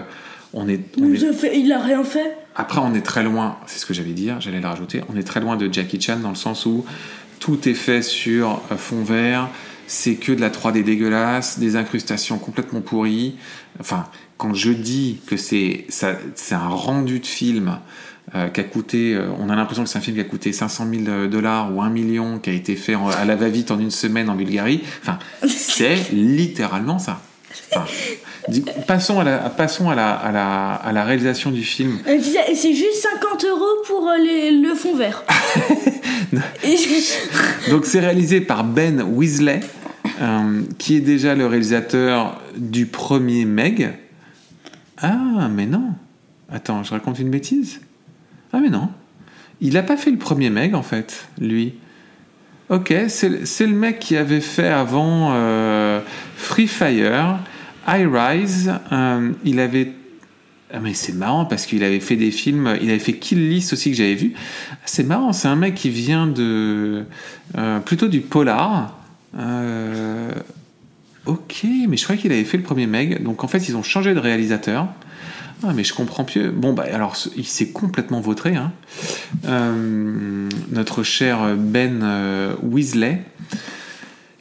[0.53, 2.35] on est, on fait, il a rien fait.
[2.55, 5.23] après, on est très loin, c'est ce que j'allais dire, j'allais le rajouter, on est
[5.23, 6.85] très loin de Jackie Chan dans le sens où
[7.39, 9.47] tout est fait sur euh, fond vert,
[9.87, 13.35] c'est que de la 3D dégueulasse, des incrustations complètement pourries.
[13.79, 17.79] Enfin, quand je dis que c'est ça- c'est un rendu de film
[18.35, 20.51] euh, qui a coûté, euh, on a l'impression que c'est un film qui a coûté
[20.51, 23.79] 500 000 dollars ou 1 million, qui a été fait en- à la va-vite en
[23.79, 24.81] une semaine en Bulgarie.
[25.01, 27.21] Enfin, c'est littéralement ça.
[27.71, 27.85] Enfin,
[28.87, 31.99] passons à la, passons à la, à la, à la réalisation du film.
[32.05, 35.23] Disait, C'est juste 50 euros pour euh, les- le fond vert.
[37.69, 39.59] Donc c'est réalisé par Ben Weasley,
[40.21, 43.93] euh, qui est déjà le réalisateur du premier Meg.
[45.01, 45.89] Ah, mais non.
[46.51, 47.79] Attends, je raconte une bêtise
[48.57, 48.89] Ah, mais non.
[49.61, 51.73] Il n'a pas fait le premier Meg, en fait, lui.
[52.69, 56.01] Ok, c'est le- mec qui avait fait avant euh,
[56.35, 57.37] Free Fire,
[57.87, 58.73] High Rise.
[58.91, 59.91] euh, il avait.
[60.73, 62.75] Ah, mais c'est marrant parce qu'il avait fait des films.
[62.81, 64.33] Il avait fait Kill List aussi que j'avais vu.
[64.85, 67.05] C'est marrant, c'est un mec qui vient de.
[67.57, 68.97] euh, plutôt du polar.
[71.27, 73.21] Ok, mais je croyais qu'il avait fait le premier Meg.
[73.21, 74.87] Donc en fait, ils ont changé de réalisateur.
[75.63, 76.51] Ah, mais je comprends mieux.
[76.51, 78.55] Bon, bah alors, il s'est complètement vautré.
[78.55, 78.71] Hein.
[79.45, 83.23] Euh, notre cher Ben euh, Weasley.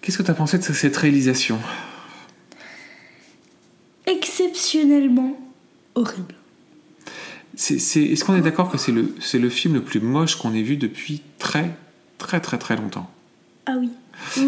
[0.01, 1.59] Qu'est-ce que tu as pensé de cette réalisation?
[4.07, 5.37] Exceptionnellement
[5.96, 6.35] horrible.
[7.57, 10.62] Est-ce qu'on est d'accord que c'est le, c'est le film le plus moche qu'on ait
[10.62, 11.75] vu depuis très,
[12.18, 13.11] très, très, très longtemps?
[13.64, 13.90] Ah oui.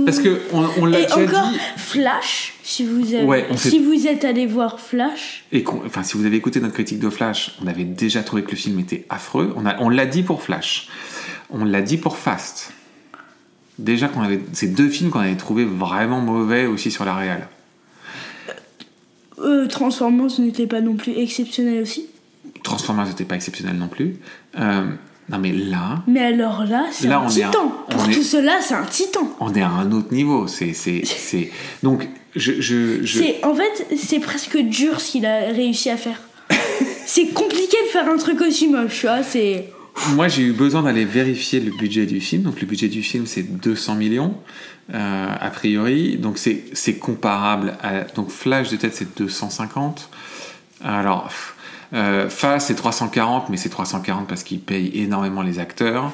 [0.04, 1.59] Parce que on, on l'a déjà encore, dit.
[1.76, 6.26] Flash, si vous, avez, Ouais, si vous êtes allé voir Flash, Et enfin, si vous
[6.26, 9.52] avez écouté notre critique de Flash, on avait déjà trouvé que le film était affreux.
[9.57, 10.88] On, a- on l'a dit pour Flash.
[11.50, 12.72] On l'a dit pour Fast.
[13.78, 17.48] Déjà qu'on avait ces deux films qu'on avait trouvé vraiment mauvais aussi sur la réal.
[19.38, 22.07] euh, Transformers n'était pas non plus exceptionnel aussi.
[22.64, 24.16] Transformers n'était pas exceptionnel non plus.
[24.59, 24.85] Euh,
[25.30, 27.72] non mais là, Mais alors là, c'est un on titan.
[27.88, 29.28] on Pour est- tout cela, c'est un titan.
[29.40, 30.46] on est à un autre niveau.
[30.46, 31.50] C'est, c'est, c'est...
[31.82, 35.96] Donc, je, je, je- C'est En fait, c'est presque dur ce qu'il a réussi à
[35.96, 36.20] faire.
[37.06, 39.22] c'est compliqué de faire un truc aussi moche, tu vois.
[39.22, 39.68] C'est.
[40.14, 42.42] Moi, j'ai eu besoin d'aller vérifier le budget du film.
[42.42, 44.34] Donc, le budget du film, c'est 200 millions,
[44.94, 46.16] euh, a priori.
[46.18, 48.04] Donc, c'est, c'est comparable à.
[48.14, 50.08] Donc, Flash de tête, c'est 250.
[50.84, 51.54] Alors, pff,
[51.94, 56.12] euh, Fast, c'est 340, mais c'est 340 parce qu'ils payent énormément les acteurs.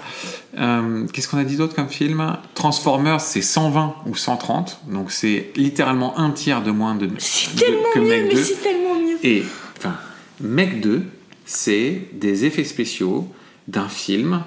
[0.59, 2.37] Euh, qu'est-ce qu'on a dit d'autre comme film?
[2.55, 4.81] Transformers, c'est 120 ou 130.
[4.89, 8.43] Donc, c'est littéralement un tiers de moins de, C'est de- tellement que mieux, 2.
[8.43, 9.19] c'est tellement mieux.
[9.25, 9.43] Et,
[9.79, 9.95] enfin,
[10.41, 11.03] Mec 2,
[11.45, 13.29] c'est des effets spéciaux
[13.69, 14.43] d'un film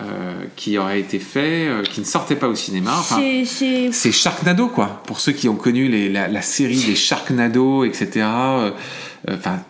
[0.00, 2.92] euh, qui aurait été fait, euh, qui ne sortait pas au cinéma.
[2.98, 5.02] Enfin, C'est- Sharknado, quoi.
[5.06, 8.08] Pour ceux qui ont connu les- la, la série des Sharknado, etc.
[8.16, 8.70] euh,
[9.30, 9.60] Enfin,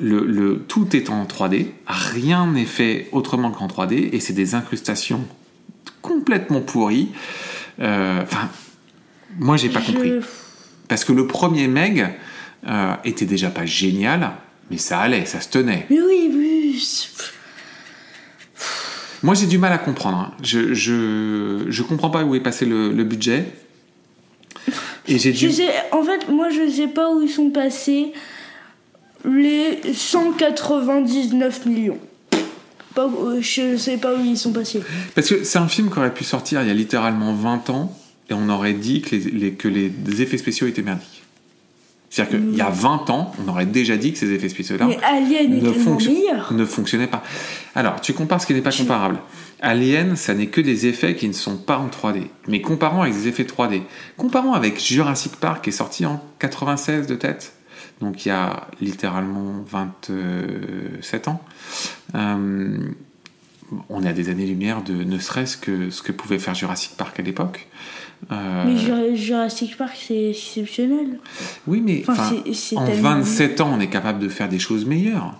[0.00, 1.66] le, le- tout est en 3D.
[1.86, 4.10] Rien n'est fait autrement qu'en 3D.
[4.12, 5.24] Et c'est des incrustations
[6.00, 7.08] complètement pourries.
[7.80, 8.48] Euh, Enfin,
[9.38, 10.12] moi, j'ai pas je- compris.
[10.88, 12.06] Parce que le premier Meg
[12.66, 14.32] euh, était déjà pas génial,
[14.70, 15.86] mais ça allait, ça se tenait.
[15.90, 16.82] Mais oui, oui.
[19.22, 20.18] Moi, j'ai du mal à comprendre.
[20.18, 20.32] hein.
[20.42, 23.44] Je, je, je comprends pas où est passé le, le budget.
[25.08, 25.32] Et j'ai
[25.92, 28.12] en fait, moi, je sais pas où ils sont passés
[29.24, 31.98] les 199 millions.
[32.94, 34.82] Pas, où- je sais pas où ils sont passés.
[35.14, 37.96] Parce que c'est un film qui aurait pu sortir il y a littéralement 20 ans
[38.28, 41.22] et on aurait dit que les, les- que les effets spéciaux étaient merdiques.
[42.10, 44.86] C'est-à-dire qu'il y a 20 ans, on aurait déjà dit que ces effets spéciaux-là
[45.62, 46.12] ne, fonction-
[46.50, 47.22] ne fonctionnaient pas.
[47.74, 49.18] Alors, tu compares ce qui n'est pas comparable.
[49.62, 52.24] Alien, ça n'est que des effets qui ne sont pas en 3D.
[52.48, 53.80] Mais comparons avec des effets 3D.
[54.18, 57.54] Comparons avec Jurassic Park qui est sorti en 96 de tête.
[58.02, 61.42] Donc il y a littéralement 27 ans.
[62.14, 62.78] Euh,
[63.88, 67.18] on est à des années-lumière de ne serait-ce que ce que pouvait faire Jurassic Park
[67.20, 67.68] à l'époque.
[68.30, 71.18] Euh, Mais Jura- Jurassic Park, c'est exceptionnel.
[71.66, 72.30] oui, mais Enfin,
[72.76, 75.34] en tellement- 27 ans, on est capable de faire des choses meilleures.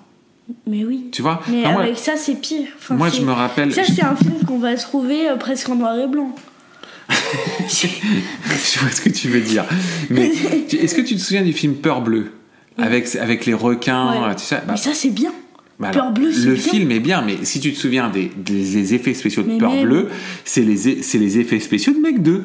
[0.66, 1.09] Mais oui.
[1.12, 1.42] Tu vois?
[1.48, 2.68] Mais avec ça, c'est pire.
[2.79, 3.72] Enfin, moi, je me rappelle.
[3.75, 6.35] Ça, c'est un film qu'on va trouver euh, presque en noir et blanc.
[7.09, 9.64] je vois ce que tu veux dire.
[10.11, 10.27] Mais
[10.72, 12.33] est-ce que tu te souviens du film Peur bleue?
[12.79, 14.35] Avec, avec les requins, Ouais.
[14.37, 15.33] tu sais, bah, Mais ça, c'est bien.
[15.79, 16.63] bah alors, c'est Le bien.
[16.63, 19.73] film est bien, mais si tu te souviens des, des- effets spéciaux de Mais Peur
[19.73, 20.09] même- bleue,
[20.45, 22.45] c'est les, c'est les effets spéciaux de Mec 2.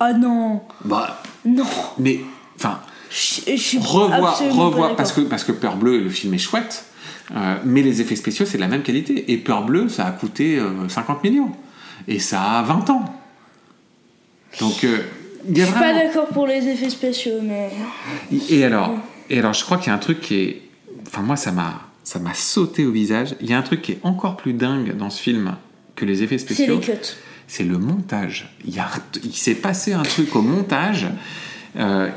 [0.00, 1.64] Ah non, Bah, non.
[1.98, 2.20] mais,
[2.56, 6.84] enfin, Je, je revoir pas parce que, parce que Peur bleue, le film est chouette,
[7.34, 9.32] euh, mais les effets spéciaux, c'est de la même qualité.
[9.32, 11.50] Et Peur bleue, ça a coûté euh, 50 millions.
[12.06, 13.04] Et ça a 20 ans.
[14.60, 14.98] Donc, euh,
[15.52, 17.70] Je suis pas d'accord pour les effets spéciaux, mais.
[18.50, 18.92] Et alors,
[19.30, 20.62] et alors, je crois qu'il y a un truc qui est,
[21.06, 23.34] enfin moi ça m'a, ça m'a sauté au visage.
[23.40, 25.56] Il y a un truc qui est encore plus dingue dans ce film
[25.96, 26.74] que les effets C'est spéciaux.
[26.76, 26.92] les cuts.
[27.46, 28.54] C'est le montage.
[28.66, 31.06] Il y a, un- il s'est passé un truc au montage.
[31.78, 32.08] Euh,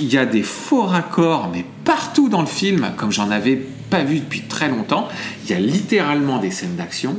[0.00, 3.56] il y a des faux raccords, mais partout dans le film, comme j'en avais
[3.90, 5.08] pas vu depuis très longtemps.
[5.44, 7.16] Il y a littéralement des scènes d'action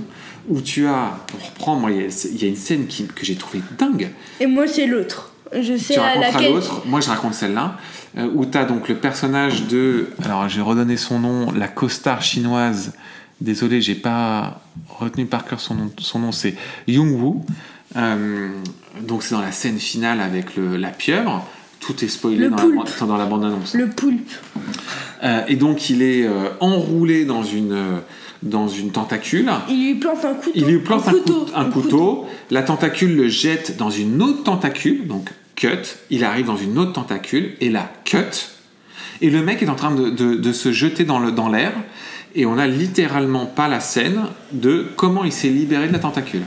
[0.49, 3.05] où tu as, pour reprendre, moi, il y a, il y a une scène qui-
[3.07, 4.09] que j'ai trouvée dingue.
[4.39, 5.31] Et moi, c'est l'autre.
[5.57, 6.53] Je sais tu à laquelle.
[6.53, 6.83] l'autre.
[6.85, 7.77] Moi, je raconte celle-là.
[8.17, 10.07] Euh, où tu as donc le personnage de.
[10.23, 12.93] Alors, j'ai redonné son nom, la costard chinoise.
[13.39, 15.91] Désolé, j'ai pas retenu par cœur son nom.
[15.99, 16.55] Son nom, c'est
[16.87, 17.45] Young Woo.
[17.95, 18.49] Euh,
[19.01, 21.47] donc, c'est dans la scène finale avec le, la pieuvre.
[21.79, 23.75] Tout est spoilé dans, la, dans bande-annonce.
[23.75, 24.31] Le poulpe.
[25.23, 27.99] Euh, et donc, il est euh, enroulé dans une, euh,
[28.41, 29.49] dans une tentacule.
[29.69, 30.51] Il lui plante un couteau.
[30.55, 31.45] Il lui plante un, couteau.
[31.45, 32.25] cou- un couteau.
[32.49, 35.97] La tentacule le jette dans une autre tentacule, donc cut.
[36.09, 38.47] Il arrive dans une autre tentacule et la cut.
[39.19, 41.73] Et le mec est en train de, se jeter dans l'air.
[42.35, 46.43] et on a littéralement pas la scène de comment il s'est libéré de la tentacule.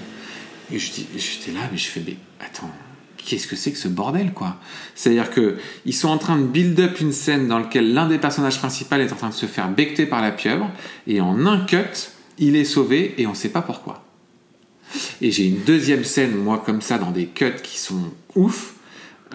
[0.72, 2.70] Et je dis, j'étais là, mais je fais, mais attends,
[3.16, 4.56] qu'est-ce que c'est que ce bordel, quoi?
[4.94, 8.18] C'est-à-dire que ils sont en train de build up une scène dans laquelle l'un des
[8.18, 10.70] personnages principaux est en train de se faire becter par la pieuvre,
[11.06, 14.04] et en un cut, il est sauvé et on sait pas pourquoi.
[15.20, 18.74] Et j'ai une deuxième scène, moi, comme ça, dans des cuts qui sont ouf.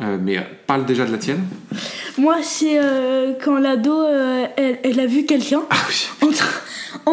[0.02, 1.44] Euh, mais euh, parle déjà de la tienne.
[2.18, 6.08] Moi, c'est euh, quand l'ado, euh, elle, elle a vu quelqu'un Ah oui.
[6.28, 6.62] en, tra-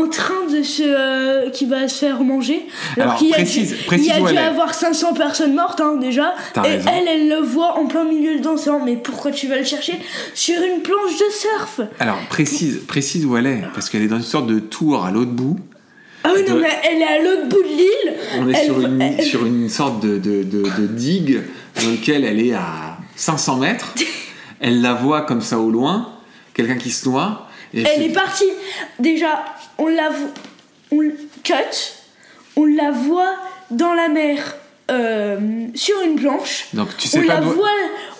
[0.04, 1.48] en train de se.
[1.50, 2.66] qui va se faire manger.
[2.98, 5.80] Alors, qu'il y a précise- dû, précise il y a dû avoir 500 personnes mortes,
[5.80, 6.34] hein, déjà.
[6.56, 6.90] Et raison.
[6.92, 8.80] elle, elle le voit en plein milieu de l'océan.
[8.84, 9.94] Mais pourquoi tu vas le chercher
[10.34, 11.80] sur une planche de surf?
[12.00, 15.12] Alors, précise, précise où elle est, parce qu'elle est dans une sorte de tour à
[15.12, 15.56] l'autre bout.
[16.24, 18.14] Ah oui, non, mais elle est à l'autre bout de l'île.
[18.40, 21.40] On est Elle- sur, une, elle- sur une sorte de, de, de digue
[21.82, 23.94] dans laquelle elle est à 500 mètres.
[24.60, 26.12] Elle la voit comme ça au loin,
[26.54, 27.48] quelqu'un qui se noie.
[27.74, 28.48] Et Elle est partie.
[29.00, 29.44] Déjà,
[29.76, 30.30] on la vo-
[30.92, 31.00] on
[31.42, 31.52] cut,
[32.54, 33.34] on la voit
[33.72, 34.54] dans la mer
[34.90, 36.66] euh, sur une planche.
[36.74, 37.68] Donc tu sais on pas la voit,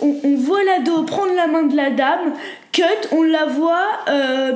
[0.00, 2.32] on, on voit l'ado prendre la main de la dame.
[2.72, 4.52] Cut, on la voit, euh,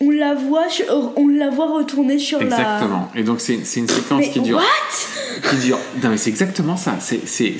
[0.00, 3.10] on la voit, sur- on la voit retourner sur Exactement.
[3.14, 4.16] Et donc c'est une séquence la.
[4.18, 4.56] Mais qui dure.
[4.58, 5.50] what?
[5.50, 5.78] Qui dure.
[6.02, 6.96] Non mais c'est exactement ça.
[7.00, 7.54] C'est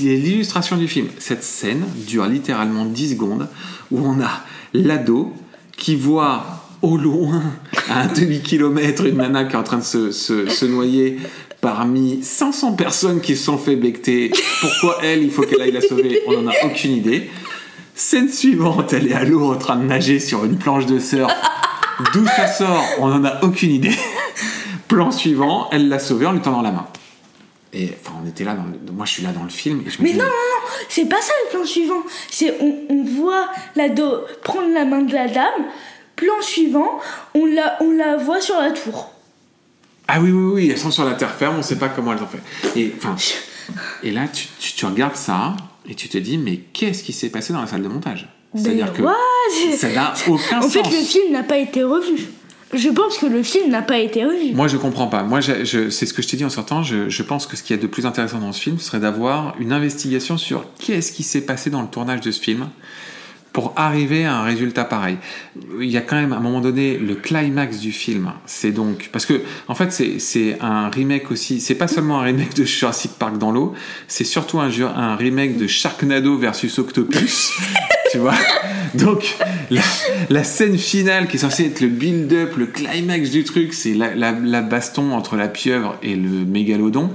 [0.00, 1.08] l'illustration du film.
[1.18, 3.48] Cette scène dure littéralement 10 secondes
[3.90, 4.42] où on a
[4.74, 5.32] l'ado
[5.76, 6.44] qui voit
[6.82, 7.42] au loin
[7.90, 11.18] à un demi kilomètre une nana qui est en train de se, se, se noyer
[11.60, 14.30] parmi 500 personnes qui se sont fait becter.
[14.60, 16.20] Pourquoi elle, il faut qu'elle aille la sauver?
[16.28, 17.30] On n'en a aucune idée.
[17.94, 21.32] Scène suivante, elle est à l'eau en train de nager sur une planche de surf.
[22.12, 23.94] D'où ça sort On n'en a aucune idée.
[24.88, 26.86] Plan suivant, elle l'a sauvé en lui tendant la main.
[27.72, 29.90] Et enfin, on était là, dans le- moi je suis là dans le film et
[29.90, 32.02] je me Mais dis, non, non, non, c'est pas ça le plan suivant.
[32.30, 35.64] C'est on, on voit l'ado prendre la main de la dame.
[36.14, 36.98] Plan suivant,
[37.34, 39.10] on la, on la voit sur la tour.
[40.08, 42.22] Ah oui, oui, oui, elles sont sur la terre ferme, on sait pas comment elles
[42.22, 42.78] ont fait.
[42.80, 43.16] Et, enfin,
[44.02, 45.56] et là, tu, tu, tu regardes ça
[45.88, 48.28] et tu te dis, mais qu'est-ce qui s'est passé dans la salle de montage?
[48.56, 49.02] C'est-à-dire que
[49.76, 50.72] ça n'a aucun En sens.
[50.72, 52.26] fait, le film n'a pas été revu.
[52.74, 54.52] Je pense que le film n'a pas été revu.
[54.52, 55.22] Moi, je comprends pas.
[55.22, 56.82] Moi, je, je- c'est ce que je t'ai dit en sortant.
[56.82, 58.86] Je, je pense que ce qu'il y a de plus intéressant dans ce film, ce
[58.86, 62.68] serait d'avoir une investigation sur qu'est-ce qui s'est passé dans le tournage de ce film
[63.52, 65.16] pour arriver à un résultat pareil.
[65.80, 68.32] Il y a quand même, à un moment donné, le climax du film.
[68.44, 69.08] C'est donc...
[69.12, 71.60] Parce que, en fait, c'est, un remake aussi...
[71.60, 73.72] C'est pas seulement un remake de Jurassic Park dans l'eau,
[74.08, 77.52] c'est surtout un, un remake de Sharknado versus Octopus.
[78.10, 78.34] tu vois
[78.94, 79.36] Donc,
[79.70, 79.80] la,
[80.30, 84.14] la scène finale qui est censée être le build-up, le climax du truc, c'est la,
[84.14, 87.10] la, la baston entre la pieuvre et le mégalodon.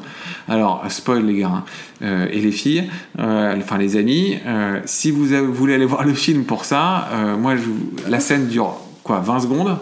[0.47, 1.63] Alors, spoil les gars, hein,
[2.03, 2.83] euh, et les filles,
[3.19, 7.07] euh, enfin les amis, euh, si vous voulez aller voir le film pour ça,
[7.39, 9.77] moi, je, la scène dure quoi, 20 secondes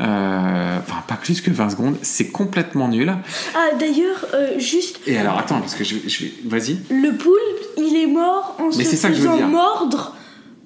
[0.00, 3.12] Euh, Enfin, pas plus que 20 secondes, c'est complètement nul.
[3.54, 6.24] Ah, d'ailleurs, euh, juste, Et alors, attends, parce que je, vais- je.
[6.46, 6.78] Vas-y.
[6.90, 9.48] le poulpe, il est mort en Mais se c'est ça que je veux faisant dire.
[9.48, 10.16] mordre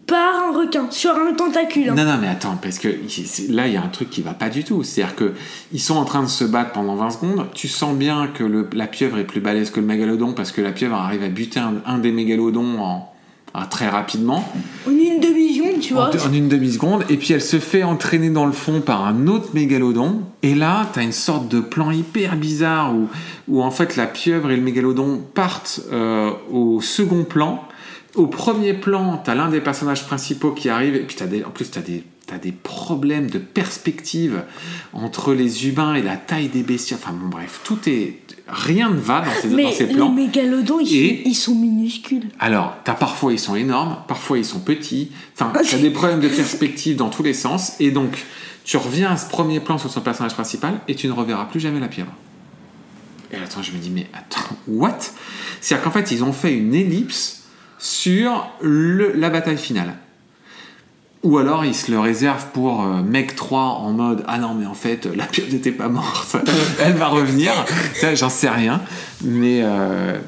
[0.07, 1.91] par un requin sur un tentacule.
[1.91, 1.95] hein.
[1.97, 2.89] Non, non, mais attends, parce que
[3.51, 4.83] là, il y a un truc qui va pas du tout.
[4.85, 5.33] C'est-à-dire que
[5.73, 7.47] ils sont en train de se battre pendant 20 secondes.
[7.55, 10.61] Tu sens bien que le- la pieuvre est plus balèze que le mégalodon parce que
[10.61, 13.13] la pieuvre arrive à buter un, un des mégalodons en,
[13.55, 14.45] en très rapidement,
[14.87, 16.11] En une demi-seconde, tu en, vois.
[16.29, 17.05] en une demi-seconde.
[17.09, 20.21] Et puis elle se fait entraîner dans le fond par un autre mégalodon.
[20.43, 23.09] Et là, tu as une sorte de plan hyper bizarre où,
[23.49, 27.65] où en fait la pieuvre et le mégalodon partent euh, au second plan.
[28.17, 31.51] Au premier plan, tu as l'un des personnages principaux qui arrive, et puis des, en
[31.51, 34.43] plus, tu as des, t'as des problèmes de perspective
[34.95, 36.99] entre les humains et la taille des bestioles.
[37.03, 38.19] Enfin bon, bref, tout est.
[38.49, 41.55] Rien ne va dans ces, dans Mais ces les mégalodons, ils, Et- sont, ils sont
[41.57, 42.29] minuscules.
[42.39, 45.11] Alors, t'as parfois ils sont énormes, parfois ils sont petits.
[45.35, 47.73] Enfin, t'as des problèmes de perspective dans tous les sens.
[47.81, 48.25] Et donc,
[48.65, 51.59] tu reviens à ce premier plan sur son personnage principal et tu ne reverras plus
[51.61, 52.13] jamais la pieuvre.
[53.33, 54.99] Et attends, je me dis, mais attends, what?
[55.61, 57.46] C'est-à-dire qu'en fait, ils ont fait une ellipse
[57.79, 59.95] sur la bataille finale.
[61.23, 64.67] Ou alors ils se le réservent pour euh, Mec 3 en mode Ah non, mais
[64.67, 66.37] en fait, la pieuvre n'était pas morte,
[66.85, 67.53] elle va revenir.
[68.15, 68.81] J'en sais rien.
[69.25, 70.19] Mais euh,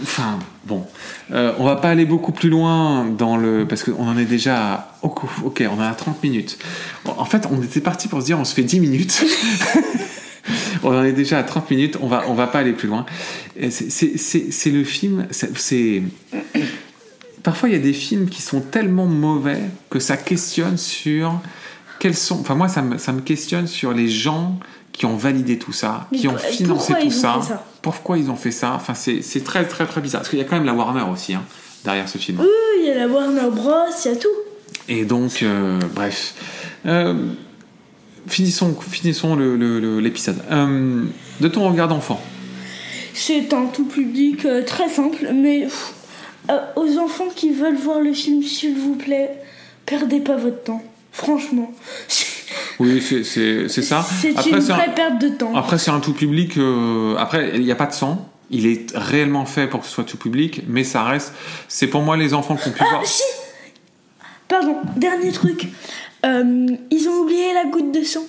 [0.00, 0.86] enfin, bon,
[1.32, 3.66] euh, on va pas aller beaucoup plus loin dans le.
[3.68, 4.74] Parce qu'on en est déjà.
[4.74, 6.58] À, ok, on a à 30 minutes.
[7.04, 9.24] En fait, on était parti pour se dire on se fait 10 minutes.
[10.82, 13.06] on en est déjà à 30 minutes, on va, on va pas aller plus loin.
[13.70, 15.26] C'est- le film.
[15.30, 16.02] c'est-.
[17.42, 21.40] Parfois, il y a des films qui sont tellement mauvais que ça questionne sur
[21.98, 22.38] quels sont.
[22.40, 24.58] Enfin, moi, ça me, ça me questionne sur les gens
[24.92, 27.64] qui ont validé tout ça, Mais qui ont financé tout ont ça, ça?
[27.80, 28.72] Pourquoi ils ont fait ça?
[28.74, 30.20] Enfin, c'est c'est très, très, très bizarre.
[30.20, 31.42] Parce qu'il y a quand même la Warner aussi, hein,
[31.84, 32.38] derrière ce film.
[32.40, 32.46] Oui,
[32.80, 33.72] il y a la Warner Bros,
[34.04, 34.28] il y a tout.
[34.88, 36.34] Et donc, euh, bref.
[36.86, 37.14] Euh,
[38.26, 40.38] finissons finissons le- le- le- l'épisode.
[40.50, 41.04] Euh,
[41.40, 42.20] de ton regard d'enfant.
[43.14, 45.92] C'est un tout public euh, très simple, mais pff,
[46.50, 49.30] euh, aux enfants qui veulent voir le film, s'il vous plaît,
[49.86, 50.82] perdez pas votre temps.
[51.12, 51.72] Franchement,
[52.80, 53.22] Oui, c'est-
[53.82, 54.04] ça.
[54.20, 55.54] c'est une un- vraie perte de temps.
[55.54, 56.58] Après, c'est un tout public.
[57.18, 58.28] après, il n'y a pas de sang.
[58.50, 61.32] Il est réellement fait pour que ce soit tout public, mais ça reste.
[61.68, 63.00] C'est pour moi les enfants qui ont pu voir.
[63.02, 63.22] Ah, si
[64.48, 65.68] Pardon, dernier truc.
[66.24, 68.26] Euh, ils ont oublié la goutte de sang.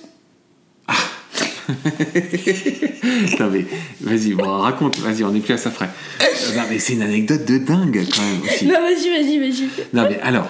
[3.40, 3.64] non mais
[4.02, 4.98] vas-y, bon, raconte.
[4.98, 5.88] Vas-y, on n'est plus à ça frais.
[6.20, 6.24] Euh,
[6.56, 8.66] non mais c'est une anecdote de dingue quand même aussi.
[8.66, 9.68] Non, vas-y, vas-y, vas-y.
[9.94, 10.48] Non mais alors,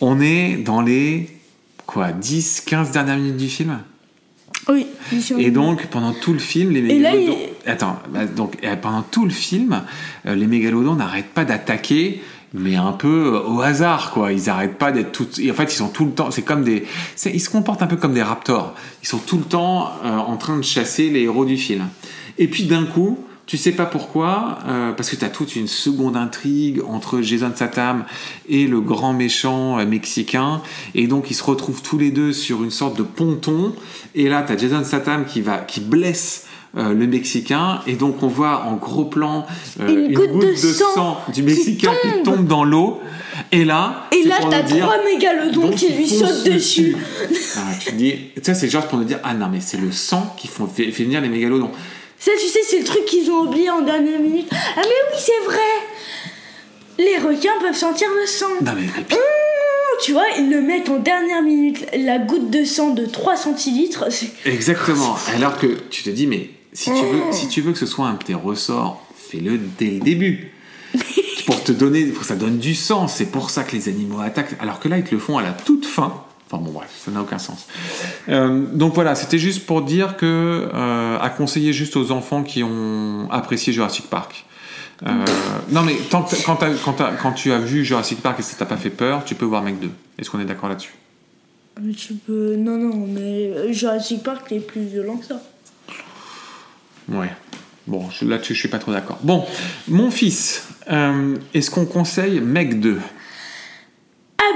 [0.00, 1.28] on est dans les
[1.84, 3.78] quoi 10, 15 dernières minutes du film?
[4.68, 4.86] Oui,
[5.38, 7.38] Et donc, pendant tout le film, les mégalodons.
[7.64, 9.82] Attends, bah, donc, pendant tout le film,
[10.26, 12.22] euh, les mégalodons n'arrêtent pas d'attaquer,
[12.54, 14.32] mais un peu euh, au hasard, quoi.
[14.32, 15.26] Ils n'arrêtent pas d'être tout.
[15.26, 16.30] en fait, ils sont tout le temps.
[16.30, 16.84] C'est comme des.
[17.26, 18.74] Ils se comportent un peu comme des raptors.
[19.02, 21.86] Ils sont tout le temps euh, en train de chasser les héros du film.
[22.38, 23.24] Et puis, d'un coup.
[23.46, 27.50] Tu sais pas pourquoi, euh, parce que tu as toute une seconde intrigue entre Jason
[27.54, 28.04] Statham
[28.46, 30.60] et le grand méchant mexicain,
[30.94, 33.72] et donc ils se retrouvent tous les deux sur une sorte de ponton,
[34.14, 36.44] et là tu as Jason Statham qui va qui blesse
[36.76, 39.46] euh, le mexicain, et donc on voit en gros plan
[39.80, 42.46] euh, Une goutte de sang du mexicain qui tombe, tombe.
[42.46, 43.00] dans l'eau,
[43.52, 46.94] et là Et là, t'as trois mégalodons qui lui sautent dessus.
[47.56, 50.34] Ah, tu dis, ça c'est genre pour nous dire ah non mais c'est le sang
[50.38, 51.70] qui font, fait, fait venir les mégalodons.
[52.20, 54.48] Ça, tu sais, c'est le truc qu'ils ont oublié en dernière minute.
[54.50, 55.60] Ah, mais oui, c'est vrai
[56.98, 58.46] Les requins peuvent sentir le sang.
[58.60, 61.84] Non mais et puis- Mmh, Tu vois, ils le mettent en dernière minute.
[61.96, 64.04] La goutte de sang de 3 centilitres.
[64.44, 65.16] Exactement.
[65.34, 68.06] Alors que tu te dis, mais si tu veux, si tu veux que ce soit
[68.06, 70.52] un de tes ressorts, fais-le dès le début.
[71.46, 73.14] pour te donner, pour que ça donne du sens.
[73.14, 74.54] C'est pour ça que les animaux attaquent.
[74.60, 76.22] Alors que là, ils te le font à la toute fin.
[76.46, 77.66] Enfin bon, bref, ça n'a aucun sens.
[78.28, 82.62] Euh, donc voilà, c'était juste pour dire que euh, à conseiller juste aux enfants qui
[82.62, 84.46] ont apprécié Jurassic Park.
[85.04, 85.24] Euh,
[85.72, 88.90] non mais tant que- quand, tu as vu Jurassic Park et ça t'a pas fait
[88.90, 89.90] peur, tu peux voir Mec 2.
[90.18, 90.94] Est-ce qu'on est d'accord là-dessus?
[92.26, 92.56] Peux...
[92.56, 95.42] Non, non, mais Jurassic Park est plus violent que ça.
[97.08, 97.30] Ouais.
[97.86, 99.18] Bon, là-dessus, je suis pas trop d'accord.
[99.22, 99.44] Bon,
[99.88, 102.98] mon fils, euh, est-ce qu'on conseille Meg 2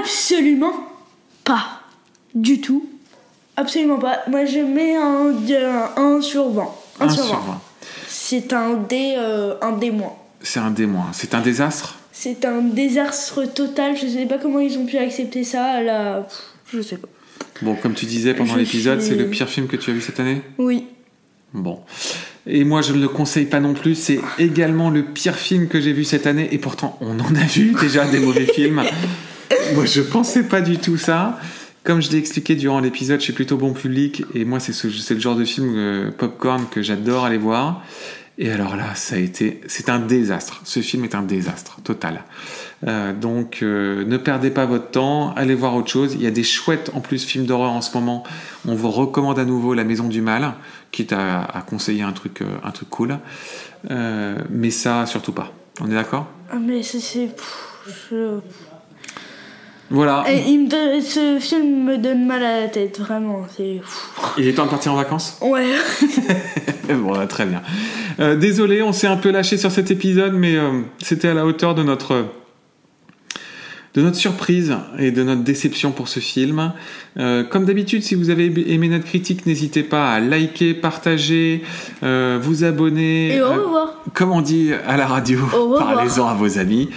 [0.01, 0.73] Absolument
[1.43, 1.81] pas.
[2.35, 2.89] Du tout.
[3.57, 4.19] Absolument pas.
[4.27, 5.33] Moi, je mets un,
[5.97, 6.67] un 1 sur 20.
[6.99, 7.29] 1 Un sur 20.
[7.29, 7.61] sur 20.
[8.07, 10.13] C'est un D, euh, un D moins.
[10.41, 11.07] C'est un des moins.
[11.13, 11.95] C'est un désastre?
[12.11, 13.95] C'est un désastre total.
[13.97, 15.81] Je sais pas comment ils ont pu accepter ça.
[15.81, 16.27] Là,
[16.71, 17.07] je sais pas.
[17.61, 20.01] Bon, comme tu disais pendant l'épisode, suis- c'est le pire film que tu as vu
[20.01, 20.41] cette année?
[20.57, 20.85] Oui.
[21.53, 21.81] Bon.
[22.45, 23.95] Et moi, je ne le conseille pas non plus.
[23.95, 26.49] C'est également le pire film que j'ai vu cette année.
[26.51, 28.83] Et pourtant, on en a vu déjà des mauvais films.
[29.73, 31.39] Moi, je pensais pas du tout ça.
[31.83, 34.23] Comme je l'ai expliqué durant l'épisode, je suis plutôt bon public.
[34.33, 37.83] Et moi, c'est ce, c'est le genre de film euh, popcorn que j'adore aller voir.
[38.37, 40.61] Et alors là, ça a été, c'est un désastre.
[40.65, 42.23] Ce film est un désastre total.
[42.85, 46.13] Euh, donc, euh, ne perdez pas votre temps, allez voir autre chose.
[46.15, 48.23] Il y a des chouettes en plus films d'horreur en ce moment.
[48.67, 50.53] On vous recommande à nouveau La Maison du Mal,
[50.91, 53.17] quitte à, à conseiller un truc, euh, un truc cool.
[54.49, 55.51] Mais ça, surtout pas.
[55.81, 56.27] On est d'accord?
[56.51, 56.99] Ah, mais c'est.
[58.09, 58.39] je-
[59.89, 60.23] Voilà.
[60.29, 63.45] Et il me donne- ce film me donne mal à la tête, vraiment.
[64.37, 65.37] Il est temps de partir en vacances?
[65.41, 65.67] Ouais.
[66.93, 67.61] Bon, bah, très bien.
[68.35, 70.57] Désolé, on s'est un peu lâché sur cet épisode, mais
[71.01, 72.25] c'était à la hauteur de notre
[73.95, 76.73] de notre surprise et de notre déception pour ce film.
[77.19, 81.63] Euh, comme d'habitude, si vous avez aimé notre critique, n'hésitez pas à liker, partager,
[82.01, 83.35] euh, vous abonner.
[83.35, 83.93] Et au euh, revoir.
[84.13, 85.39] comme on dit à la radio,
[85.77, 86.89] parlez-en à vos amis.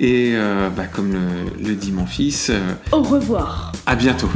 [0.00, 0.32] Et
[0.76, 2.50] bah, comme le, le dit mon fils,
[2.90, 3.70] Au revoir.
[3.86, 4.30] à bientôt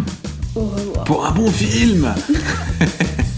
[0.55, 1.05] Au revoir.
[1.05, 2.13] pour un bon film